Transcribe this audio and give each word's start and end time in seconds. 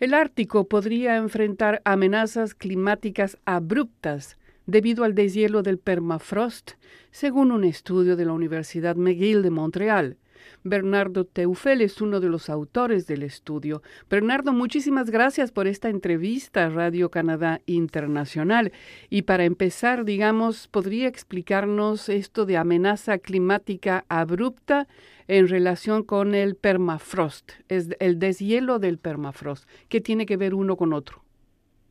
El 0.00 0.14
Ártico 0.14 0.68
podría 0.68 1.16
enfrentar 1.16 1.82
amenazas 1.84 2.54
climáticas 2.54 3.36
abruptas 3.44 4.38
debido 4.64 5.02
al 5.02 5.16
deshielo 5.16 5.64
del 5.64 5.78
permafrost, 5.78 6.72
según 7.10 7.50
un 7.50 7.64
estudio 7.64 8.14
de 8.14 8.24
la 8.24 8.32
Universidad 8.32 8.94
McGill 8.94 9.42
de 9.42 9.50
Montreal. 9.50 10.16
Bernardo 10.64 11.24
Teufel 11.24 11.82
es 11.82 12.00
uno 12.00 12.20
de 12.20 12.28
los 12.28 12.50
autores 12.50 13.06
del 13.06 13.22
estudio. 13.22 13.82
Bernardo, 14.08 14.52
muchísimas 14.52 15.10
gracias 15.10 15.52
por 15.52 15.66
esta 15.66 15.88
entrevista 15.88 16.64
a 16.64 16.68
Radio 16.68 17.10
Canadá 17.10 17.60
Internacional. 17.66 18.72
Y 19.10 19.22
para 19.22 19.44
empezar, 19.44 20.04
digamos, 20.04 20.68
¿podría 20.68 21.08
explicarnos 21.08 22.08
esto 22.08 22.46
de 22.46 22.56
amenaza 22.56 23.18
climática 23.18 24.04
abrupta 24.08 24.88
en 25.26 25.48
relación 25.48 26.02
con 26.02 26.34
el 26.34 26.56
permafrost, 26.56 27.52
es 27.68 27.88
el 28.00 28.18
deshielo 28.18 28.78
del 28.78 28.98
permafrost? 28.98 29.68
¿Qué 29.88 30.00
tiene 30.00 30.26
que 30.26 30.36
ver 30.36 30.54
uno 30.54 30.76
con 30.76 30.92
otro? 30.92 31.22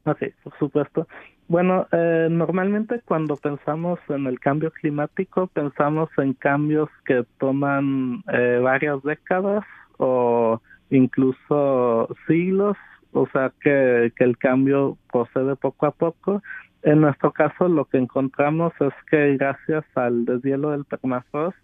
Ok, 0.06 0.24
por 0.44 0.58
supuesto. 0.58 1.08
Bueno, 1.50 1.88
eh, 1.94 2.28
normalmente 2.30 3.02
cuando 3.06 3.38
pensamos 3.38 4.00
en 4.10 4.28
el 4.28 4.38
cambio 4.38 4.70
climático, 4.72 5.48
pensamos 5.48 6.10
en 6.18 6.34
cambios 6.34 6.90
que 7.06 7.24
toman 7.40 8.22
eh, 8.34 8.60
varias 8.62 9.02
décadas 9.04 9.64
o 9.98 10.62
incluso 10.90 12.10
siglos, 12.28 12.76
o 13.14 13.28
sea 13.32 13.54
que, 13.62 14.12
que 14.18 14.26
el 14.26 14.38
cambio 14.38 14.98
procede 15.10 15.56
poco 15.56 15.86
a 15.86 15.92
poco. 15.92 16.44
En 16.84 17.00
nuestro 17.00 17.32
caso, 17.32 17.70
lo 17.70 17.86
que 17.86 17.98
encontramos 17.98 18.74
es 18.82 18.94
que 19.10 19.38
gracias 19.38 19.86
al 19.96 20.26
deshielo 20.26 20.72
del 20.72 20.84
permafrost, 20.84 21.58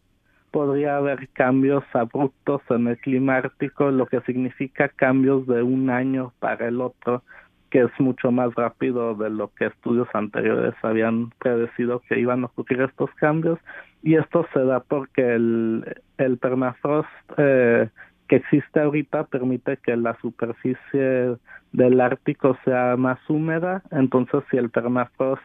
podría 0.51 0.97
haber 0.97 1.27
cambios 1.29 1.83
abruptos 1.93 2.61
en 2.69 2.87
el 2.87 2.97
clima 2.99 3.37
ártico, 3.37 3.91
lo 3.91 4.05
que 4.05 4.21
significa 4.21 4.87
cambios 4.87 5.45
de 5.47 5.61
un 5.61 5.89
año 5.89 6.31
para 6.39 6.67
el 6.67 6.79
otro 6.79 7.23
que 7.73 7.79
es 7.79 7.99
mucho 7.99 8.31
más 8.31 8.53
rápido 8.53 9.15
de 9.15 9.31
lo 9.31 9.47
que 9.55 9.65
estudios 9.65 10.07
anteriores 10.13 10.75
habían 10.83 11.31
predecido 11.39 12.03
que 12.07 12.19
iban 12.19 12.43
a 12.43 12.45
ocurrir 12.45 12.81
estos 12.81 13.09
cambios. 13.15 13.57
Y 14.03 14.13
esto 14.13 14.45
se 14.53 14.63
da 14.63 14.79
porque 14.81 15.33
el, 15.33 16.37
permafrost 16.39 17.09
eh, 17.37 17.89
que 18.27 18.35
existe 18.35 18.79
ahorita 18.79 19.23
permite 19.23 19.77
que 19.77 19.97
la 19.97 20.15
superficie 20.21 21.35
del 21.71 21.99
Ártico 21.99 22.55
sea 22.63 22.95
más 22.95 23.17
húmeda, 23.27 23.81
entonces 23.89 24.43
si 24.51 24.57
el 24.57 24.69
permafrost 24.69 25.41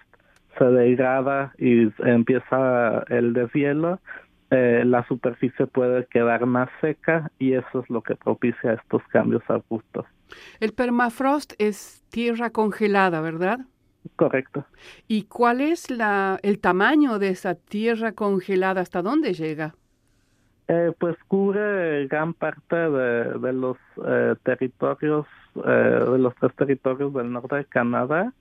se 0.59 0.67
degrada 0.67 1.55
y 1.57 1.91
empieza 2.01 3.05
el 3.09 3.33
deshielo, 3.33 4.01
eh, 4.51 4.83
la 4.85 5.07
superficie 5.07 5.67
puede 5.67 6.07
quedar 6.07 6.47
más 6.47 6.69
seca 6.81 7.31
y 7.39 7.53
eso 7.53 7.81
es 7.81 7.91
lo 7.91 8.03
que 8.03 8.17
propicia 8.17 8.73
estos 8.73 9.03
cambios 9.09 9.43
abruptos. 9.49 10.07
El 10.61 10.73
permafrost 10.73 11.53
es 11.59 12.03
tierra 12.11 12.51
congelada, 12.51 13.21
¿verdad? 13.21 13.61
Correcto. 14.17 14.65
¿Y 15.07 15.25
cuál 15.25 15.61
es 15.61 15.91
la, 15.91 16.39
el 16.43 16.61
tamaño 16.61 17.19
de 17.19 17.29
esa 17.29 17.55
tierra 17.55 18.13
congelada? 18.13 18.81
¿Hasta 18.81 19.03
dónde 19.03 19.35
llega? 19.35 19.75
Eh, 20.69 20.93
pues 20.99 21.17
cubre 21.29 22.07
gran 22.09 22.35
parte 22.35 22.77
de, 22.77 23.39
de 23.39 23.53
los 23.53 23.77
eh, 24.07 24.35
territorios, 24.43 25.27
eh, 25.57 26.05
de 26.11 26.19
los 26.19 26.35
tres 26.37 26.55
territorios 26.57 27.13
del 27.15 27.33
norte 27.33 27.57
de 27.57 27.65
Canadá. 27.65 28.33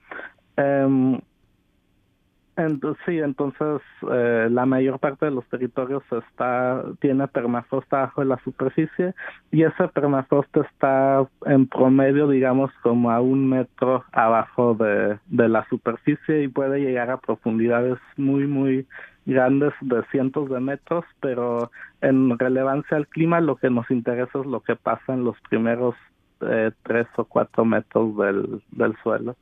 Entonces, 2.58 3.04
sí, 3.06 3.20
entonces 3.20 3.82
eh, 4.12 4.48
la 4.50 4.66
mayor 4.66 4.98
parte 4.98 5.26
de 5.26 5.32
los 5.32 5.46
territorios 5.46 6.02
está 6.12 6.84
tiene 7.00 7.28
permafrost 7.28 7.94
abajo 7.94 8.22
de 8.22 8.28
la 8.28 8.40
superficie 8.44 9.14
y 9.52 9.62
ese 9.62 9.88
permafrost 9.90 10.58
está 10.58 11.28
en 11.46 11.68
promedio, 11.68 12.28
digamos, 12.28 12.72
como 12.82 13.12
a 13.12 13.22
un 13.22 13.48
metro 13.48 14.04
abajo 14.12 14.74
de, 14.74 15.20
de 15.28 15.50
la 15.50 15.68
superficie 15.70 16.44
y 16.44 16.48
puede 16.48 16.80
llegar 16.80 17.12
a 17.12 17.18
profundidades 17.18 18.00
muy, 18.18 18.48
muy 18.48 18.88
grandes 19.28 19.74
de 19.82 20.02
cientos 20.10 20.50
de 20.50 20.60
metros, 20.60 21.06
pero 21.20 21.70
en 22.02 22.40
relevancia 22.40 22.98
al 22.98 23.08
clima 23.08 23.40
lo 23.40 23.58
que 23.58 23.70
nos 23.70 23.92
interesa 23.92 24.40
es 24.40 24.48
lo 24.48 24.62
que 24.62 24.76
pasa 24.76 25.14
en 25.14 25.26
los 25.26 25.40
primeros 25.48 25.94
eh, 26.42 26.72
tres 26.82 27.06
o 27.18 27.26
cuatro 27.26 27.66
metros 27.66 28.18
del, 28.18 28.64
del 28.72 28.96
suelo. 29.04 29.36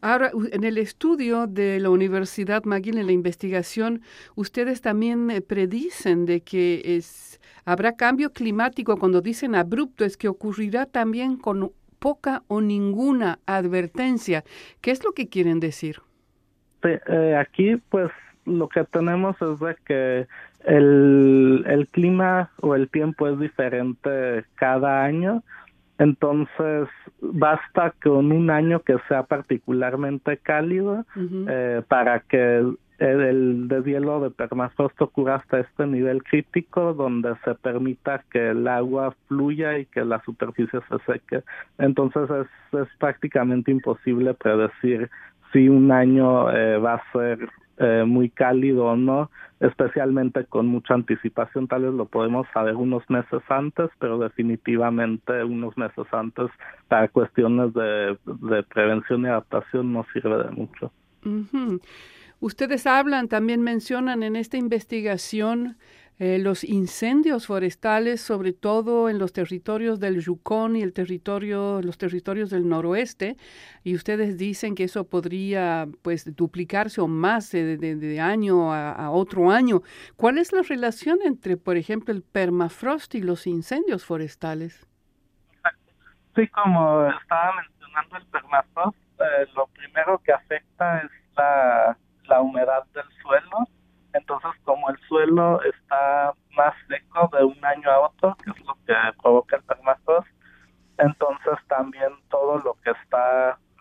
Ahora, 0.00 0.30
en 0.52 0.64
el 0.64 0.78
estudio 0.78 1.46
de 1.46 1.80
la 1.80 1.90
Universidad 1.90 2.64
McGill, 2.64 2.98
en 2.98 3.06
la 3.06 3.12
investigación, 3.12 4.02
ustedes 4.34 4.80
también 4.80 5.30
eh, 5.30 5.42
predicen 5.42 6.26
de 6.26 6.40
que 6.40 6.82
es, 6.84 7.40
habrá 7.64 7.96
cambio 7.96 8.32
climático. 8.32 8.96
Cuando 8.96 9.20
dicen 9.20 9.54
abrupto, 9.54 10.04
es 10.04 10.16
que 10.16 10.28
ocurrirá 10.28 10.86
también 10.86 11.36
con 11.36 11.72
poca 11.98 12.42
o 12.48 12.60
ninguna 12.60 13.38
advertencia. 13.46 14.44
¿Qué 14.80 14.90
es 14.90 15.04
lo 15.04 15.12
que 15.12 15.28
quieren 15.28 15.60
decir? 15.60 16.00
Eh, 16.82 17.36
aquí, 17.38 17.76
pues, 17.90 18.10
lo 18.46 18.68
que 18.68 18.84
tenemos 18.84 19.36
es 19.42 19.60
de 19.60 19.76
que 19.84 20.26
el, 20.64 21.64
el 21.66 21.88
clima 21.88 22.50
o 22.60 22.74
el 22.74 22.88
tiempo 22.88 23.28
es 23.28 23.38
diferente 23.38 24.44
cada 24.56 25.04
año 25.04 25.42
entonces, 26.00 26.88
basta 27.20 27.92
con 28.02 28.32
un 28.32 28.48
año 28.48 28.80
que 28.80 28.96
sea 29.06 29.24
particularmente 29.24 30.38
cálido 30.38 31.04
eh, 31.46 31.82
para 31.88 32.20
que 32.20 32.64
el, 33.00 33.68
deshielo 33.68 34.20
de 34.20 34.30
permafrost 34.30 34.98
ocurra 35.02 35.34
hasta 35.34 35.60
este 35.60 35.86
nivel 35.86 36.22
crítico 36.22 36.94
donde 36.94 37.34
se 37.44 37.54
permita 37.54 38.24
que 38.30 38.48
el 38.48 38.66
agua 38.66 39.14
fluya 39.28 39.78
y 39.78 39.84
que 39.84 40.02
la 40.02 40.22
superficie 40.24 40.80
se 40.88 41.12
seque. 41.12 41.42
Entonces 41.76 42.30
es, 42.30 42.80
es 42.80 42.88
prácticamente 42.96 43.70
imposible 43.70 44.32
predecir 44.32 45.10
si 45.52 45.68
un 45.68 45.92
año 45.92 46.50
eh, 46.50 46.78
va 46.78 46.94
a 46.94 47.12
ser 47.12 47.46
eh, 47.82 48.04
muy 48.06 48.28
cálido 48.28 48.94
no, 48.94 49.30
especialmente 49.58 50.44
con 50.44 50.66
mucha 50.66 50.92
anticipación, 50.92 51.66
tal 51.66 51.84
vez 51.84 51.94
lo 51.94 52.04
podemos 52.04 52.46
saber 52.52 52.76
unos 52.76 53.08
meses 53.08 53.40
antes, 53.48 53.88
pero 53.98 54.18
definitivamente 54.18 55.42
unos 55.42 55.74
meses 55.78 56.04
antes 56.12 56.50
para 56.88 57.08
cuestiones 57.08 57.72
de, 57.72 58.18
prevención 58.68 59.22
y 59.22 59.28
adaptación 59.28 59.94
no 59.94 60.04
sirve 60.12 60.44
de 60.44 60.50
mucho. 60.50 60.92
Ustedes 62.40 62.86
hablan, 62.86 63.28
también 63.28 63.62
mencionan 63.62 64.22
en 64.22 64.36
esta 64.36 64.58
investigación 64.58 65.78
eh, 66.20 66.38
los 66.38 66.64
incendios 66.64 67.46
forestales, 67.46 68.20
sobre 68.20 68.52
todo 68.52 69.08
en 69.08 69.18
los 69.18 69.32
territorios 69.32 70.00
del 70.00 70.20
Yukon 70.20 70.76
y 70.76 70.82
el 70.82 70.92
territorio, 70.92 71.80
los 71.80 71.96
territorios 71.96 72.50
del 72.50 72.68
noroeste, 72.68 73.38
y 73.84 73.94
ustedes 73.94 74.36
dicen 74.36 74.74
que 74.74 74.84
eso 74.84 75.08
podría 75.08 75.86
pues 76.02 76.36
duplicarse 76.36 77.00
o 77.00 77.08
más 77.08 77.52
de, 77.52 78.20
año 78.20 78.70
a, 78.74 79.10
otro 79.10 79.50
año. 79.50 79.80
¿Cuál 80.16 80.36
es 80.36 80.52
la 80.52 80.60
relación 80.60 81.20
entre, 81.24 81.56
por 81.56 81.78
ejemplo, 81.78 82.12
el 82.12 82.22
permafrost 82.22 83.14
y 83.14 83.22
los 83.22 83.46
incendios 83.46 84.04
forestales? 84.04 84.86
Sí, 86.36 86.46
como 86.48 87.06
estaba 87.06 87.54
mencionando 87.54 88.18
el 88.18 88.26
permafrost, 88.26 88.98
eh, 89.20 89.48
lo 89.56 89.68
primero 89.68 90.20
que 90.22 90.34
afecta 90.34 90.98
es 90.98 91.10
la 91.34 92.42
humedad 92.42 92.84
del 92.92 93.06
suelo 93.22 93.66
entonces, 94.12 94.50
como 94.64 94.90
el 94.90 94.98
suelo 95.08 95.60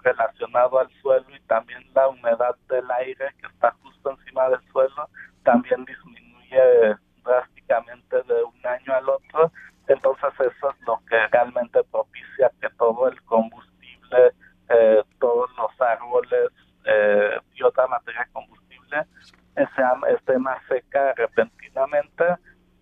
relacionado 0.04 0.80
al 0.80 0.90
suelo 1.02 1.26
y 1.36 1.40
también 1.42 1.84
la 1.94 2.08
humedad 2.08 2.56
del 2.70 2.90
aire 2.92 3.34
que 3.40 3.48
está 3.48 3.72
justo 3.82 4.12
encima 4.12 4.50
del 4.50 4.62
suelo 4.72 5.10
también 5.44 5.86
disminuye 5.86 6.96
drásticamente 7.24 8.18
de 8.24 8.44
un 8.44 8.66
año 8.66 8.94
al 8.94 9.10
otro. 9.10 9.52
Entonces 9.88 10.34
eso 10.40 10.70
es 10.70 10.82
lo 10.88 11.02
que 11.10 11.28
realmente 11.28 11.84
propicia 11.92 12.52
que 12.62 12.70
todo 12.78 13.08
el 13.08 13.22
combustible, 13.24 14.34
eh, 14.70 15.04
todos 15.20 15.50
los 15.58 15.82
árboles 15.82 16.50
eh, 16.86 17.40
y 17.54 17.64
otra 17.64 17.88
materia 17.88 18.28
combustible 18.32 18.60
sea, 19.76 19.94
esté 20.10 20.38
más 20.38 20.62
seca 20.68 21.14
repentinamente 21.16 22.24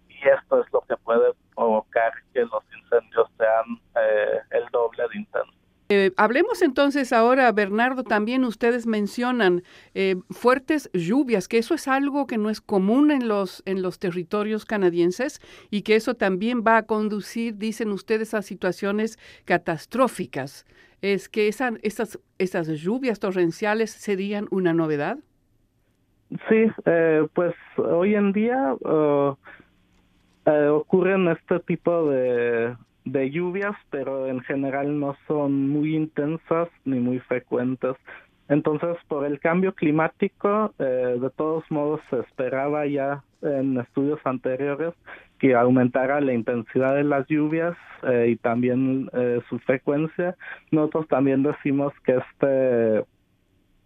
y 0.10 0.28
esto 0.28 0.62
es 0.62 0.72
lo 0.72 0.82
que 0.82 0.98
puede 0.98 1.34
provocar 1.56 2.14
que 2.34 2.42
los 2.42 2.64
incendios 2.76 3.30
sean 3.38 3.82
eh, 3.96 4.40
el 4.52 4.66
doble 4.72 5.04
de 5.10 5.18
intensos. 5.18 5.56
Eh, 5.90 6.12
hablemos 6.18 6.62
entonces 6.62 7.14
ahora, 7.14 7.50
Bernardo, 7.54 8.04
también 8.04 8.44
ustedes 8.44 8.86
mencionan 8.86 9.64
eh, 9.94 10.18
fuertes 10.30 10.90
lluvias, 10.94 11.48
que 11.48 11.58
eso 11.60 11.74
es 11.76 11.88
algo 11.88 12.28
que 12.28 12.38
no 12.38 12.50
es 12.50 12.60
común 12.60 13.10
en 13.10 13.30
los, 13.30 13.64
en 13.66 13.82
los 13.82 13.98
territorios 13.98 14.66
canadienses 14.66 15.40
y 15.70 15.84
que 15.84 15.96
eso 15.96 16.16
también 16.16 16.64
va 16.66 16.78
a 16.78 16.84
conducir, 16.84 17.58
dicen 17.58 17.92
ustedes, 17.92 18.34
a 18.34 18.42
situaciones 18.42 19.18
catastróficas. 19.46 20.66
¿Es 21.02 21.30
que 21.30 21.48
esa, 21.48 21.72
esas, 21.84 22.20
esas 22.38 22.68
lluvias 22.68 23.20
torrenciales 23.20 23.92
serían 23.92 24.48
una 24.52 24.74
novedad? 24.74 25.20
Sí, 26.50 26.66
eh, 26.86 27.26
pues 27.34 27.56
hoy 27.78 28.16
en 28.16 28.34
día 28.34 28.76
ocurren 30.46 31.28
este 31.30 31.60
tipo 31.62 32.10
de, 32.10 32.76
de 33.12 33.30
lluvias, 33.32 33.76
pero 33.90 34.28
en 34.28 34.42
general 34.42 35.00
no 35.00 35.16
son 35.28 35.70
muy 35.70 35.96
intensas 35.96 36.70
ni 36.86 37.00
muy 37.00 37.20
frecuentes. 37.20 37.96
Entonces, 38.50 38.98
por 39.08 39.26
el 39.26 39.40
cambio 39.40 39.74
climático, 39.74 40.74
eh, 40.80 41.18
de 41.20 41.30
todos 41.32 41.64
modos 41.70 42.00
se 42.10 42.20
esperaba 42.20 42.86
ya 42.86 43.24
en 43.42 43.78
estudios 43.78 44.20
anteriores 44.24 44.94
que 45.38 45.54
aumentara 45.54 46.22
la 46.22 46.34
intensidad 46.34 46.96
de 46.96 47.04
las 47.04 47.28
lluvias 47.28 47.76
eh, 48.04 48.30
y 48.30 48.36
también 48.38 49.10
eh, 49.14 49.42
su 49.50 49.60
frecuencia. 49.60 50.36
Nosotros 50.72 51.08
también 51.08 51.44
decimos 51.44 51.94
que 52.06 52.18
este 52.18 53.06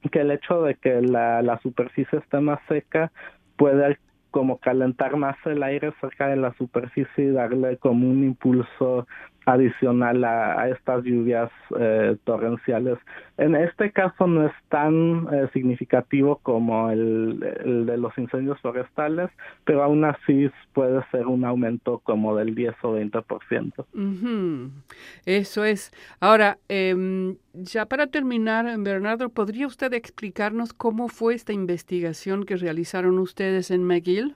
que 0.09 0.21
el 0.21 0.31
hecho 0.31 0.63
de 0.63 0.75
que 0.75 0.99
la, 1.01 1.43
la 1.43 1.59
superficie 1.59 2.17
esté 2.17 2.39
más 2.39 2.59
seca 2.67 3.11
puede 3.55 3.97
como 4.31 4.57
calentar 4.57 5.17
más 5.17 5.35
el 5.45 5.61
aire 5.61 5.93
cerca 6.01 6.27
de 6.27 6.37
la 6.37 6.53
superficie 6.53 7.25
y 7.25 7.31
darle 7.31 7.77
como 7.77 8.09
un 8.09 8.23
impulso 8.23 9.07
adicional 9.45 10.23
a, 10.23 10.69
estas 10.69 11.03
lluvias 11.03 11.51
eh, 11.79 12.15
torrenciales. 12.23 12.97
En 13.37 13.55
este 13.55 13.91
caso 13.91 14.27
no 14.27 14.45
es 14.45 14.53
tan 14.69 15.27
eh, 15.33 15.49
significativo 15.53 16.37
como 16.43 16.91
el, 16.91 17.39
de 17.85 17.97
los 17.97 18.15
incendios 18.17 18.59
forestales, 18.61 19.29
pero 19.65 19.83
aún 19.83 20.05
así 20.05 20.51
puede 20.73 21.03
ser 21.09 21.25
un 21.27 21.43
aumento 21.43 21.99
como 21.99 22.35
del 22.35 22.53
10 22.53 22.75
o 22.83 22.95
20%. 22.97 24.71
Eso 25.25 25.65
es. 25.65 25.91
Ahora, 26.19 26.59
em, 26.69 27.37
ya 27.53 27.85
para 27.85 28.07
terminar, 28.07 28.65
Bernardo, 28.79 29.29
¿podría 29.29 29.67
usted 29.67 29.93
explicarnos 29.93 30.73
cómo 30.73 31.07
fue 31.07 31.33
esta 31.33 31.53
investigación 31.53 32.45
que 32.45 32.57
realizaron 32.57 33.17
ustedes 33.17 33.71
en 33.71 33.83
McGill? 33.83 34.35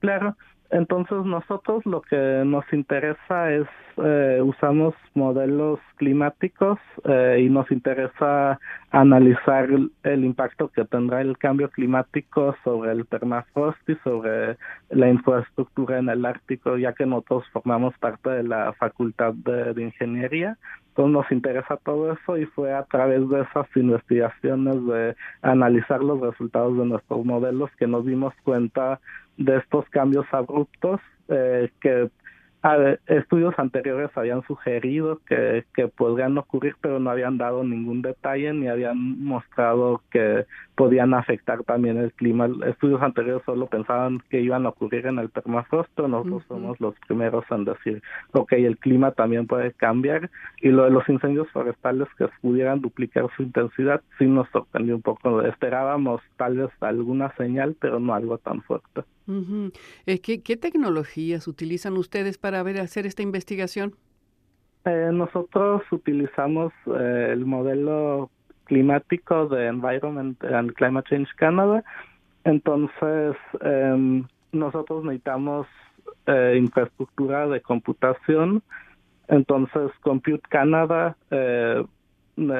Claro, 0.00 0.36
entonces 0.70 1.24
nosotros 1.24 1.84
lo 1.86 2.02
que 2.02 2.42
nos 2.44 2.64
interesa 2.72 3.52
es, 3.52 3.66
eh, 3.96 4.40
usamos 4.42 4.94
modelos 5.14 5.80
climáticos 5.96 6.78
eh, 7.04 7.38
y 7.40 7.48
nos 7.48 7.70
interesa 7.70 8.60
analizar 8.90 9.68
el, 10.02 10.24
impacto 10.24 10.68
que 10.68 10.84
tendrá 10.84 11.22
el 11.22 11.38
cambio 11.38 11.70
climático 11.70 12.54
sobre 12.64 12.92
el 12.92 13.06
permafrost 13.06 13.88
y 13.88 13.94
sobre 14.04 14.56
la 14.90 15.08
infraestructura 15.08 15.98
en 15.98 16.10
el 16.10 16.24
Ártico, 16.26 16.76
ya 16.76 16.92
que 16.92 17.06
nosotros 17.06 17.44
formamos 17.52 17.96
parte 17.98 18.28
de 18.30 18.42
la 18.42 18.72
Facultad 18.74 19.32
de, 19.34 19.82
Ingeniería. 19.82 20.58
Entonces 20.98 21.14
nos 21.14 21.30
interesa 21.30 21.76
todo 21.76 22.12
eso 22.12 22.36
y 22.36 22.46
fue 22.46 22.74
a 22.74 22.82
través 22.82 23.28
de 23.28 23.42
esas 23.42 23.68
investigaciones 23.76 24.84
de 24.84 25.14
analizar 25.42 26.02
los 26.02 26.20
resultados 26.20 26.76
de 26.76 26.86
nuestros 26.86 27.24
modelos 27.24 27.70
que 27.78 27.86
nos 27.86 28.04
dimos 28.04 28.34
cuenta 28.42 28.98
de 29.36 29.58
estos 29.58 29.88
cambios 29.90 30.26
abruptos 30.32 31.00
eh, 31.28 31.70
que 31.80 32.10
estudios 33.06 33.56
anteriores 33.58 34.10
habían 34.16 34.42
sugerido 34.42 35.20
que, 35.24 35.64
que 35.72 35.86
podrían 35.86 36.36
ocurrir, 36.36 36.74
pero 36.80 36.98
no 36.98 37.10
habían 37.10 37.38
dado 37.38 37.62
ningún 37.62 38.02
detalle 38.02 38.52
ni 38.52 38.66
habían 38.66 39.22
mostrado 39.22 40.02
que 40.10 40.46
podían 40.78 41.12
afectar 41.12 41.64
también 41.64 41.98
el 41.98 42.12
clima. 42.12 42.48
Estudios 42.64 43.02
anteriores 43.02 43.42
solo 43.44 43.66
pensaban 43.66 44.22
que 44.30 44.40
iban 44.40 44.64
a 44.64 44.68
ocurrir 44.68 45.06
en 45.06 45.18
el 45.18 45.28
permafrost, 45.28 45.90
nosotros 45.98 46.44
somos 46.46 46.78
los 46.80 46.94
primeros 47.08 47.44
en 47.50 47.64
decir, 47.64 48.00
ok, 48.30 48.52
el 48.52 48.78
clima 48.78 49.10
también 49.10 49.48
puede 49.48 49.72
cambiar. 49.72 50.30
Y 50.62 50.68
lo 50.68 50.84
de 50.84 50.90
los 50.90 51.06
incendios 51.08 51.50
forestales 51.50 52.06
que 52.16 52.28
pudieran 52.40 52.80
duplicar 52.80 53.28
su 53.36 53.42
intensidad, 53.42 54.02
sí 54.18 54.26
nos 54.26 54.48
sorprendió 54.50 54.94
un 54.94 55.02
poco. 55.02 55.42
Esperábamos 55.42 56.22
tal 56.36 56.58
vez 56.58 56.70
alguna 56.80 57.34
señal, 57.34 57.74
pero 57.80 57.98
no 57.98 58.14
algo 58.14 58.38
tan 58.38 58.62
fuerte. 58.62 59.02
Eh, 60.06 60.20
¿Qué, 60.20 60.42
¿Qué 60.42 60.56
tecnologías 60.56 61.48
utilizan 61.48 61.96
ustedes 61.96 62.38
para 62.38 62.62
ver, 62.62 62.78
hacer 62.78 63.04
esta 63.04 63.22
investigación? 63.22 63.96
Eh, 64.84 65.10
nosotros 65.12 65.82
utilizamos 65.90 66.72
eh, 66.86 67.30
el 67.32 67.44
modelo 67.44 68.30
climático 68.68 69.46
de 69.48 69.66
Environment 69.66 70.42
and 70.44 70.72
Climate 70.74 71.08
Change 71.08 71.34
Canada. 71.36 71.82
Entonces, 72.44 73.36
eh, 73.62 74.22
nosotros 74.52 75.04
necesitamos 75.04 75.66
eh, 76.26 76.56
infraestructura 76.58 77.48
de 77.48 77.60
computación. 77.60 78.62
Entonces, 79.28 79.90
Compute 80.00 80.46
Canada, 80.48 81.16
eh, 81.30 81.84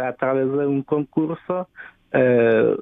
a 0.04 0.12
través 0.14 0.50
de 0.50 0.66
un 0.66 0.82
concurso, 0.82 1.68
eh, 2.12 2.76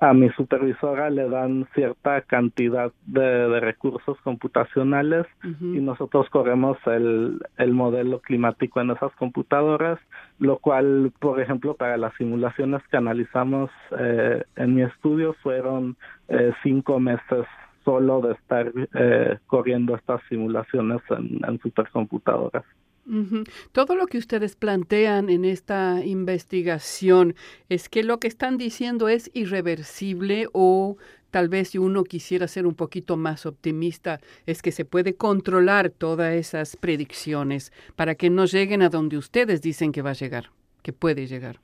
a 0.00 0.14
mi 0.14 0.30
supervisora 0.30 1.10
le 1.10 1.28
dan 1.28 1.68
cierta 1.74 2.22
cantidad 2.22 2.90
de, 3.06 3.60
recursos 3.60 4.18
computacionales 4.22 5.26
y 5.44 5.80
nosotros 5.80 6.28
corremos 6.30 6.78
el, 6.86 7.38
el 7.58 7.74
modelo 7.74 8.20
climático 8.20 8.80
en 8.80 8.90
esas 8.90 9.12
computadoras, 9.16 9.98
lo 10.38 10.58
cual, 10.58 11.12
por 11.18 11.40
ejemplo, 11.40 11.74
para 11.74 11.98
las 11.98 12.14
simulaciones 12.14 12.82
que 12.90 12.96
analizamos 12.96 13.70
eh, 13.98 14.42
en 14.56 14.74
mi 14.74 14.82
estudio 14.82 15.34
fueron 15.42 15.96
eh, 16.28 16.52
cinco 16.62 16.98
meses 16.98 17.46
solo 17.84 18.22
de 18.22 18.32
estar 18.32 18.72
eh, 18.94 19.38
corriendo 19.46 19.94
estas 19.94 20.22
simulaciones 20.30 21.02
en, 21.10 21.40
en 21.46 21.60
supercomputadoras. 21.60 22.64
Todo 23.72 23.96
lo 23.96 24.06
que 24.06 24.18
ustedes 24.18 24.54
plantean 24.54 25.30
en 25.30 25.44
esta 25.44 26.04
investigación 26.04 27.34
es 27.68 27.88
que 27.88 28.04
lo 28.04 28.20
que 28.20 28.28
están 28.28 28.56
diciendo 28.56 29.08
es 29.08 29.30
irreversible 29.34 30.46
o 30.52 30.96
tal 31.30 31.48
vez 31.48 31.70
si 31.70 31.78
uno 31.78 32.04
quisiera 32.04 32.46
ser 32.46 32.66
un 32.66 32.74
poquito 32.74 33.16
más 33.16 33.46
optimista, 33.46 34.20
es 34.46 34.62
que 34.62 34.72
se 34.72 34.84
puede 34.84 35.14
controlar 35.16 35.90
todas 35.90 36.34
esas 36.34 36.76
predicciones 36.76 37.72
para 37.96 38.14
que 38.14 38.30
no 38.30 38.44
lleguen 38.44 38.82
a 38.82 38.88
donde 38.88 39.16
ustedes 39.16 39.62
dicen 39.62 39.92
que 39.92 40.02
va 40.02 40.10
a 40.10 40.14
llegar, 40.14 40.50
que 40.82 40.92
puede 40.92 41.26
llegar. 41.26 41.56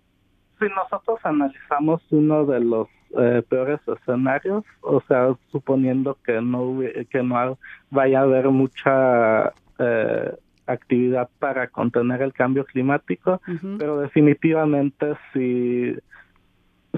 Si 0.59 0.67
nosotros 0.67 1.21
analizamos 1.23 2.03
uno 2.11 2.47
de 2.47 2.61
los 2.61 2.89
eh, 3.19 3.43
peores 3.49 3.81
escenarios, 3.87 4.65
o 4.81 5.01
sea, 5.03 5.37
suponiendo 5.53 6.17
que 6.25 6.41
no 6.41 6.79
que 7.11 7.23
no 7.23 7.59
vaya 7.91 8.21
a 8.21 8.23
haber 8.23 8.49
mucha 8.49 9.53
eh, 9.79 10.35
actividad 10.67 11.29
para 11.39 11.69
contener 11.69 12.23
el 12.23 12.33
cambio 12.33 12.65
climático, 12.65 13.41
pero 13.79 14.01
definitivamente 14.01 15.15
si 15.33 15.95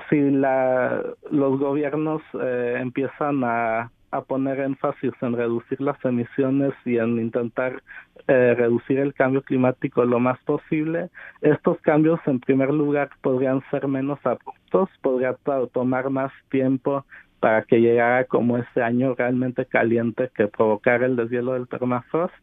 si 0.08 0.30
la 0.30 1.02
los 1.30 1.58
gobiernos 1.58 2.22
eh, 2.40 2.76
empiezan 2.80 3.42
a, 3.44 3.90
a 4.10 4.22
poner 4.22 4.60
énfasis 4.60 5.12
en 5.20 5.36
reducir 5.36 5.80
las 5.80 6.02
emisiones 6.04 6.72
y 6.84 6.98
en 6.98 7.18
intentar 7.18 7.82
eh, 8.26 8.54
reducir 8.56 8.98
el 8.98 9.14
cambio 9.14 9.42
climático 9.42 10.04
lo 10.04 10.20
más 10.20 10.38
posible, 10.44 11.10
estos 11.40 11.80
cambios 11.80 12.20
en 12.26 12.40
primer 12.40 12.72
lugar 12.72 13.10
podrían 13.22 13.62
ser 13.70 13.88
menos 13.88 14.18
abruptos, 14.24 14.88
podría 15.02 15.36
tomar 15.72 16.10
más 16.10 16.32
tiempo 16.50 17.04
para 17.40 17.62
que 17.62 17.80
llegara 17.80 18.24
como 18.24 18.58
ese 18.58 18.82
año 18.82 19.14
realmente 19.14 19.64
caliente 19.66 20.30
que 20.34 20.48
provocara 20.48 21.06
el 21.06 21.16
deshielo 21.16 21.52
del 21.52 21.66
permafrost 21.66 22.34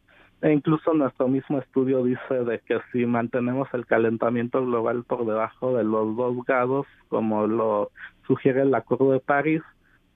e 0.46 0.52
incluso 0.52 0.94
nuestro 0.94 1.26
mismo 1.26 1.58
estudio 1.58 2.04
dice 2.04 2.44
de 2.44 2.60
que 2.60 2.78
si 2.92 3.04
mantenemos 3.04 3.66
el 3.74 3.84
calentamiento 3.84 4.64
global 4.64 5.02
por 5.02 5.26
debajo 5.26 5.76
de 5.76 5.82
los 5.82 6.14
dos 6.14 6.36
grados, 6.46 6.86
como 7.08 7.48
lo 7.48 7.90
sugiere 8.28 8.62
el 8.62 8.72
Acuerdo 8.72 9.10
de 9.10 9.18
París, 9.18 9.62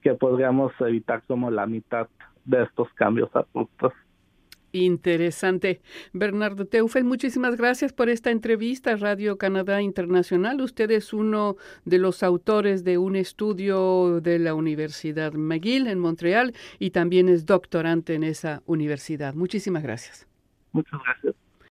que 0.02 0.14
podríamos 0.14 0.72
evitar 0.78 1.24
como 1.26 1.50
la 1.50 1.66
mitad 1.66 2.06
de 2.44 2.62
estos 2.62 2.88
cambios 2.94 3.28
abruptos. 3.34 3.92
Interesante. 4.72 5.80
Bernardo 6.12 6.64
Teufel, 6.64 7.04
muchísimas 7.04 7.56
gracias 7.56 7.92
por 7.92 8.08
esta 8.08 8.30
entrevista 8.30 8.94
Radio 8.96 9.36
Canadá 9.36 9.82
Internacional. 9.82 10.60
Usted 10.60 10.90
es 10.92 11.12
uno 11.12 11.56
de 11.84 11.98
los 11.98 12.22
autores 12.22 12.84
de 12.84 12.96
un 12.96 13.16
estudio 13.16 14.20
de 14.20 14.38
la 14.38 14.54
Universidad 14.54 15.32
McGill 15.32 15.88
en 15.88 15.98
Montreal 15.98 16.54
y 16.78 16.90
también 16.90 17.28
es 17.28 17.46
doctorante 17.46 18.14
en 18.14 18.22
esa 18.22 18.62
universidad. 18.66 19.34
Muchísimas 19.34 19.82
gracias. 19.82 20.28
Muchas 20.72 21.00
gracias. 21.02 21.34